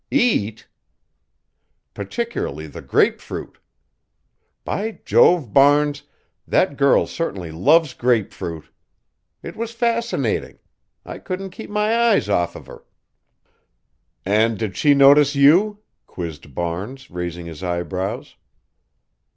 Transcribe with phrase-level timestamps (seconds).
[0.09, 0.67] "Eat?"
[1.93, 3.59] "Particularly the grapefruit.
[4.65, 6.01] By Jove, Barnes,
[6.47, 8.67] that girl certainly loves grapefruit!
[9.43, 10.57] It was fascinating.
[11.05, 12.83] I couldn't keep my eyes off of her."
[14.25, 18.37] "And did she notice you?" quizzed Barnes, raising his eyebrows.